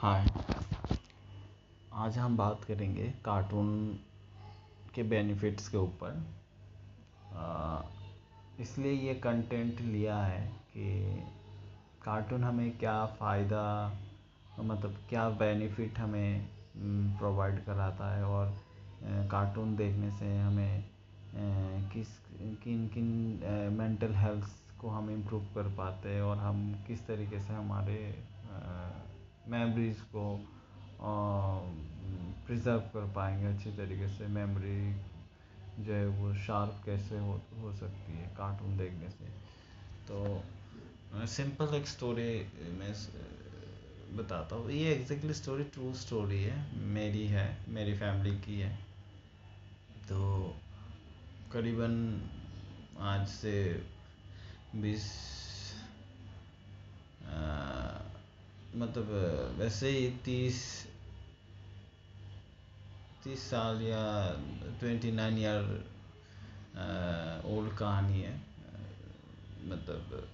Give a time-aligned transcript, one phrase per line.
[0.00, 0.26] हाय।
[1.92, 3.70] आज हम बात करेंगे कार्टून
[4.94, 6.20] के बेनिफिट्स के ऊपर।
[8.60, 10.84] इसलिए ये कंटेंट लिया है कि
[12.04, 13.64] कार्टून हमें क्या फ़ायदा
[14.60, 16.46] मतलब क्या बेनिफिट हमें
[17.18, 18.54] प्रोवाइड कराता है और
[19.30, 20.84] कार्टून देखने से हमें
[21.92, 22.08] किस,
[22.64, 27.52] किन किन मेंटल हेल्थ को हम इम्प्रूव कर पाते हैं और हम किस तरीके से
[27.52, 27.98] हमारे
[29.48, 30.24] मेमोरीज़ को
[32.46, 34.80] प्रिज़र्व कर पाएँगे अच्छी तरीके से। मेमोरी
[35.84, 39.26] जो है वो शार्प कैसे हो हो सकती है कार्टून देखने से।
[40.08, 42.30] तो सिंपल एक स्टोरी
[42.78, 42.92] मैं
[44.16, 48.74] बताता हूँ। ये एग्जैक्टली स्टोरी ट्रू स्टोरी है। मेरी है, मेरी फैमिली की है।
[50.08, 50.18] तो
[51.52, 51.94] करीबन
[53.00, 53.54] आज से
[54.74, 55.04] बीस
[58.74, 59.10] मतलब
[59.58, 60.58] वैसे ही तीस
[63.24, 64.02] तीस साल या
[64.80, 65.62] ट्वेंटी नाइन ईयर
[67.46, 68.34] ओल्ड कहानी है।
[69.64, 70.28] मतलब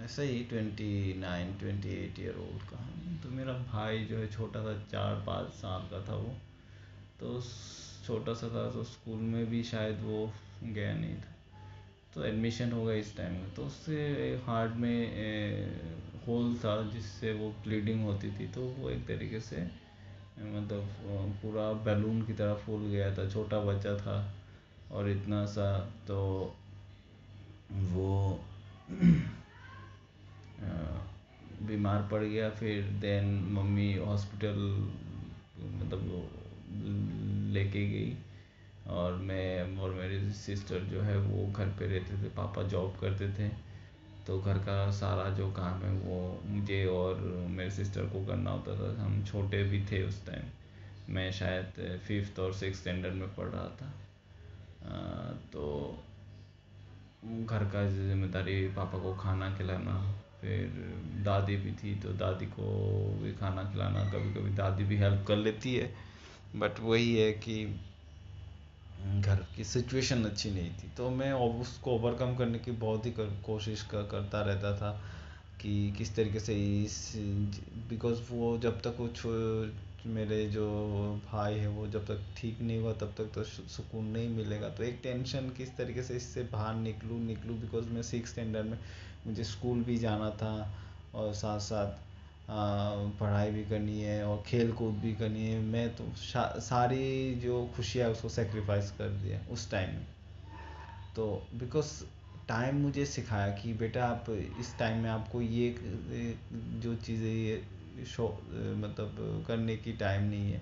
[0.00, 4.62] ऐसे ही twenty nine, twenty eight year old कहानी। तो मेरा भाई जो है, छोटा
[4.62, 6.34] सा चार पाँच साल का था वो।
[7.20, 7.40] तो
[8.06, 10.32] छोटा सा था तो स्कूल में भी शायद वो
[10.64, 11.33] गया नहीं था।
[12.14, 13.96] तो एडमिशन हो गया इस टाइम में। तो उससे
[14.46, 14.98] हार्ट में
[16.26, 19.62] होल था जिससे वो ब्लीडिंग होती थी। तो वो एक तरीके से
[20.38, 20.86] मतलब
[21.42, 24.16] पूरा बैलून की तरह फूल गया था। छोटा बच्चा था
[24.92, 25.68] और इतना सा
[26.08, 26.20] तो
[27.70, 28.40] वो
[31.62, 34.58] बीमार पड़ गया। फिर देन मम्मी हॉस्पिटल
[35.74, 36.02] मतलब
[37.54, 38.12] लेके गई।
[38.86, 43.28] और मैं और मेरी सिस्टर जो है वो घर पे रहते थे पापा जॉब करते
[43.32, 43.48] थे।
[44.26, 48.76] तो घर का सारा जो काम है वो मुझे और मेरे सिस्टर को करना होता
[48.78, 53.46] था। हम छोटे भी थे उस टाइम मैं शायद फिफ्थ और सिक्स स्टैंडर्ड में पढ़
[53.46, 53.92] रहा था।
[54.84, 56.04] आ, तो
[57.24, 60.00] घर का ज़िम्मेदारी पापा को खाना खिलाना
[60.40, 60.68] फिर
[61.24, 62.64] दादी भी थी तो दादी को
[63.22, 65.92] भी खाना खिलाना। कभी कभी दादी भी हेल्प कर लेती है।
[66.56, 67.64] बट वही है कि
[69.04, 73.26] घर की सिचुएशन अच्छी नहीं थी। तो मैं उसको ओवरकम करने की बहुत ही कर,
[73.46, 74.90] कोशिश कर, करता रहता था
[75.60, 76.54] कि किस तरीके से
[76.84, 77.12] इस
[77.90, 79.24] बिकॉज़ वो जब तक कुछ
[80.06, 80.64] मेरे जो
[81.26, 84.82] भाई है वो जब तक ठीक नहीं हुआ तब तक तो सुकून नहीं मिलेगा। तो
[84.84, 88.78] एक टेंशन किस तरीके से इससे बाहर निकलूँ निकलूँ बिकॉज़ मैं सिक्स स्टैंडर्ड में
[89.26, 90.54] मुझे स्कूल भी जाना था
[91.14, 92.13] और साथ साथ
[92.48, 98.10] पढ़ाई भी करनी है और खेल कूद भी करनी है। मैं तो सारी जो खुशियाँ
[98.10, 100.06] उसको सेक्रीफाइस कर दिया उस टाइम में।
[101.16, 101.92] तो बिकॉज़
[102.48, 105.74] टाइम मुझे सिखाया कि बेटा आप इस टाइम में आपको ये,
[106.76, 108.28] जो चीज़ें ये शो
[108.78, 110.60] मतलब करने की टाइम नहीं है।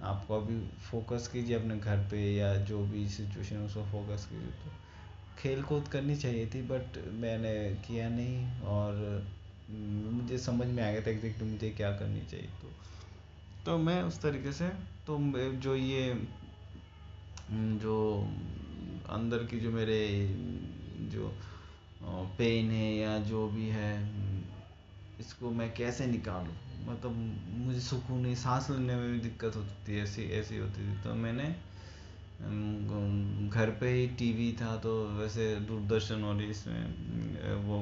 [0.00, 4.70] आपको अभी फोकस कीजिए अपने घर पे या जो भी सिचुएशन उसको फोकस कीजिए। तो
[5.38, 7.54] खेल कूद करनी चाहिए थी बट मैंने
[7.86, 9.24] किया नहीं और
[9.68, 12.72] मुझे समझ में आ गया था एग्जैक्टली मुझे क्या करनी चाहिए तो।
[13.66, 14.68] तो मैं उस तरीके से
[15.06, 15.18] तो
[15.60, 16.14] जो ये
[17.82, 17.96] जो
[19.10, 19.98] अंदर की जो मेरे,
[21.12, 21.32] जो
[22.38, 23.92] पेन है या जो भी है,
[25.20, 26.54] इसको मैं कैसे निकालूं?
[26.86, 27.12] मतलब
[27.58, 31.14] मुझे सुकून नहीं सांस लेने में भी दिक्कत होती थी ऐसी ऐसी होती थी। तो
[31.16, 31.48] मैंने
[33.50, 36.82] घर पे ही टीवी था तो वैसे दूरदर्शन और इसमें,
[37.64, 37.78] वो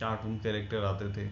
[0.00, 1.26] कार्टून कैरेक्टर आते थे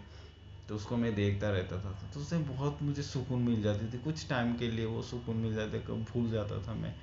[0.68, 4.28] तो उसको मैं देखता रहता था। तो उससे बहुत मुझे सुकून मिल जाती थी। कुछ
[4.28, 6.94] टाइम के लिए वो सुकून मिल जाते, कब भूल जाता था मैं।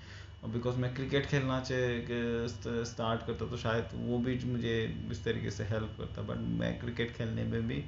[0.46, 4.74] बिकॉज़ मैं क्रिकेट खेलना चाहिए स्टार्ट करता तो शायद वो भी मुझे
[5.12, 7.84] इस तरीके से हेल्प करता। बट मैं क्रिकेट खेलने में भी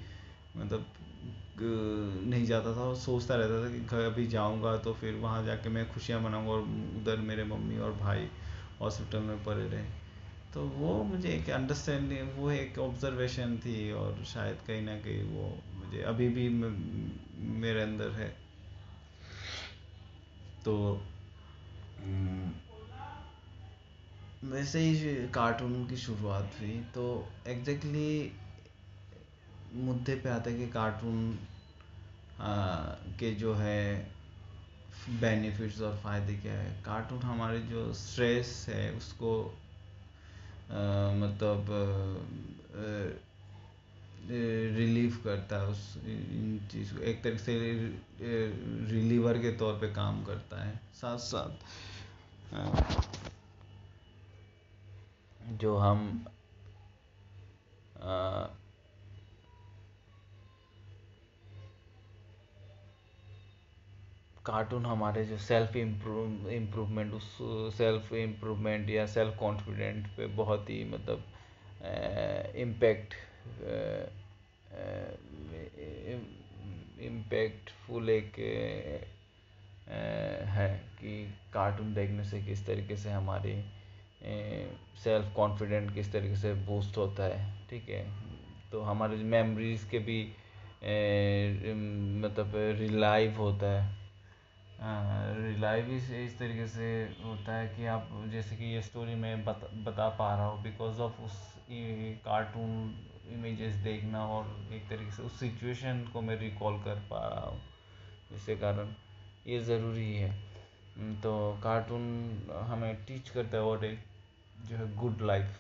[0.56, 0.86] मतलब
[1.60, 5.70] नहीं जाता था। और सोचता रहता था कि घर अभी जाऊँगा तो फिर वहाँ जाके
[5.70, 6.62] मैं खुशियाँ मनाऊँगा और
[7.02, 8.28] उधर मेरे मम्मी और भाई
[8.82, 9.86] हॉस्पिटल में पड़े रहे।
[10.56, 15.48] तो वो मुझे एक अंडरस्टैंडिंग वो एक ऑब्जर्वेशन थी और शायद कहीं ना कहीं वो
[15.76, 18.28] मुझे अभी भी मेरे अंदर है।
[20.66, 20.76] तो
[22.00, 22.52] हम्म,
[24.44, 27.04] वैसे ही कार्टून की शुरुआत हुई तो
[27.48, 28.32] एग्जैक्टली
[29.84, 31.38] मुद्दे पे आता कि कार्टून
[33.20, 33.84] के जो है
[35.22, 39.32] बेनिफिट्स और फ़ायदे क्या है। कार्टून हमारे जो स्ट्रेस है उसको
[40.70, 41.68] मतलब
[44.76, 47.54] रिलीव करता है उस, इन चीज़ को। एक तरीके से
[48.92, 51.50] रिलीवर के तौर पे काम करता है साथ साथ
[55.54, 56.26] जो हम
[64.46, 67.38] कार्टून हमारे जो सेल्फ इम्प्रूव इम्प्रूवमेंट उस
[67.78, 71.24] सेल्फ इम्प्रूवमेंट या सेल्फ कॉन्फिडेंट पे बहुत ही मतलब
[72.56, 73.14] इम्पैक्ट
[77.02, 78.40] इम्पैक्टफुल एक
[80.48, 83.56] है कि कार्टून देखने से किस तरीके से हमारी
[85.04, 88.08] सेल्फ कॉन्फिडेंट किस तरीके से बूस्ट होता है ठीक है?
[88.72, 90.22] तो हमारे मेमोरीज के भी
[90.84, 91.74] ए,
[92.24, 94.05] मतलब रिलाइव होता है।
[94.82, 96.86] रिलाइव इस इस तरीके से
[97.24, 101.00] होता है कि आप, जैसे कि ये स्टोरी मैं बता बता पा रहा हूँ बिकॉज़
[101.02, 101.38] ऑफ़ उस
[102.26, 102.72] कार्टून
[103.34, 107.62] इमेजेस देखना और एक तरीके से उस सिचुएशन को मैं रिकॉल कर पा रहा हूँ।
[108.32, 108.94] जिसके कारण
[109.48, 110.32] ये ज़रूरी है।
[111.22, 111.34] तो
[111.64, 112.04] कार्टून
[112.70, 114.00] हमें टीच करता है और एक
[114.68, 115.60] जो है good life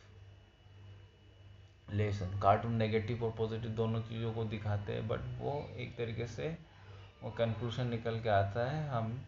[1.89, 6.57] lesson cartoon negative और पॉजिटिव दोनों चीज़ों को दिखाते हैं बट वो एक तरीके से
[7.21, 9.19] वो कंक्लूशन निकल के आता है, हम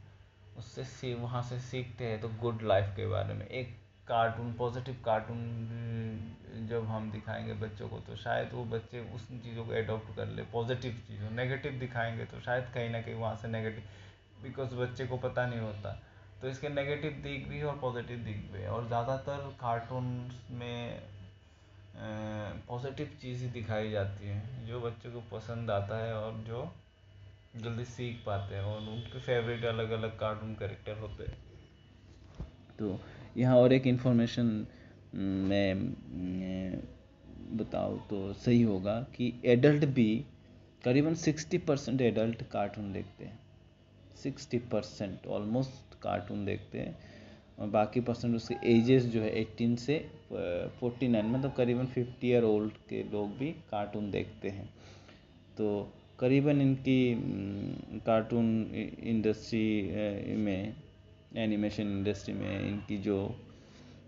[0.58, 3.76] उससे सी, वहाँ से सीखते हैं तो गुड लाइफ के बारे में। एक
[4.08, 9.74] कार्टून पॉजिटिव कार्टून जब हम दिखाएँगे बच्चों को तो शायद वो बच्चे उस चीज़ों को
[9.74, 14.44] एडॉप्ट कर ले पॉजिटिव चीज़ों नेगेटिव दिखाएँगे तो शायद कहीं ना कहीं वहाँ से नेगेटिव
[14.44, 15.92] बिकॉज़ बच्चे को पता नहीं होता।
[16.42, 20.06] तो इसके नेगेटिव दिख भी और पॉजिटिव दिख भी और ज़्यादातर कार्टून
[20.52, 21.02] में
[22.68, 26.64] पॉजिटिव चीज़ ही दिखाई जाती है, जो बच्चों को पसंद आता है और जो
[27.54, 31.38] जल्दी सीख पाते हैं और उनके फेवरेट अलग अलग कार्टून करेक्टर होते हैं।
[32.80, 33.00] तो
[33.38, 34.66] यहाँ और एक इन्फॉर्मेशन
[35.16, 35.76] मैं
[37.58, 40.26] बताऊँ तो सही होगा कि एडल्ट भी
[40.84, 43.40] करीबन सिक्सटी परसेंट एडल्ट कार्टून देखते हैं।
[44.16, 46.98] सिक्सटी परसेंट ऑलमोस्ट कार्टून देखते हैं
[47.60, 49.98] और बाकी परसेंट उसके एजेस जो है एट्टीन से
[50.80, 54.70] फोर्टी नाइन मतलब करीबन फिफ्टी ईयर ओल्ड के लोग भी कार्टून देखते हैं।
[55.58, 55.68] तो
[56.20, 60.76] करीबन इनकी कार्टून इंडस्ट्री में,
[61.36, 63.18] एनिमेशन इंडस्ट्री में इनकी जो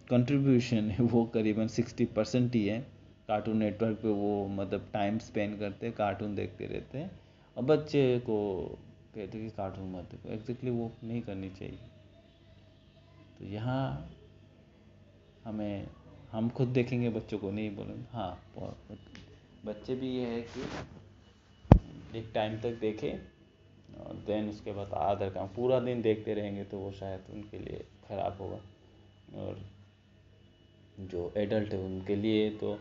[0.10, 2.80] कंट्रीब्यूशन है, वो करीबन सिक्सटी परसेंट ही है।
[3.28, 7.12] कार्टून नेटवर्क पे वो मतलब टाइम स्पेंड करते हैं, कार्टून देखते रहते हैं।
[7.58, 8.38] और बच्चे को
[9.16, 11.78] कहते हैं कि कार्टून मत देखो एग्जैक्टली वो नहीं करनी चाहिए।
[13.40, 14.12] तो यहाँ
[15.46, 15.88] हमें,
[16.32, 18.38] हम खुद देखेंगे, बच्चों को नहीं बोलेंगे। हाँ
[19.66, 20.62] बच्चे भी ये है कि
[22.16, 23.12] एक टाइम तक देखें
[24.00, 27.86] और देन उसके बाद आधर काम पूरा दिन देखते रहेंगे तो वो शायद उनके लिए
[28.08, 28.60] ख़राब होगा।
[29.38, 29.60] और
[31.02, 32.74] जो एडल्ट है उनके लिए तो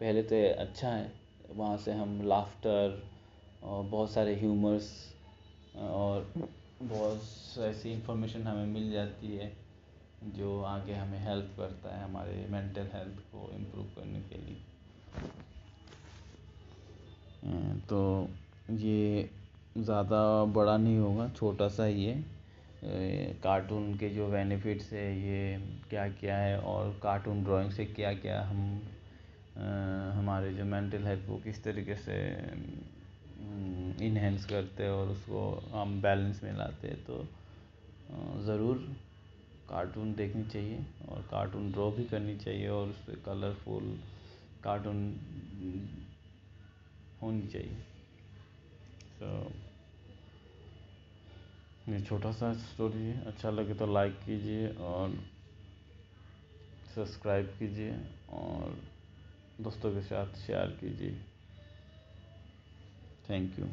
[0.00, 1.10] पहले तो अच्छा है।
[1.50, 3.02] वहाँ से हम लाफ्टर
[3.62, 4.90] और बहुत सारे ह्यूमर्स
[5.76, 6.32] और
[6.82, 9.52] बहुत ऐसी इंफॉर्मेशन हमें मिल जाती है
[10.36, 14.56] जो आगे हमें हेल्प करता है हमारे मेंटल हेल्थ को इम्प्रूव करने के लिए।
[17.88, 18.28] तो
[18.72, 19.28] ये
[19.76, 22.22] ज़्यादा बड़ा नहीं होगा, छोटा सा ही है।
[23.42, 25.58] कार्टून के जो बेनिफिट्स है, ये
[25.90, 28.80] क्या क्या है और कार्टून ड्राइंग से क्या क्या हम
[30.18, 32.16] हमारे जो मेंटल हेल्थ को किस तरीके से
[34.06, 35.42] इन्हेंस करते हैं और उसको
[35.72, 37.24] हम बैलेंस में लाते हैं तो
[38.44, 38.76] ज़रूर
[39.68, 40.78] कार्टून देखनी चाहिए
[41.08, 43.96] और कार्टून ड्रॉ भी करनी चाहिए और उस पर कलरफुल
[44.64, 44.98] कार्टून
[47.22, 47.76] होनी चाहिए।
[49.22, 49.52] तो
[51.88, 55.14] ये छोटा सा स्टोरी है। अच्छा लगे तो लाइक कीजिए और
[56.94, 57.92] सब्सक्राइब कीजिए
[58.32, 58.76] और
[59.60, 61.14] दोस्तों के साथ शेयर कीजिए।
[63.30, 63.66] Thank you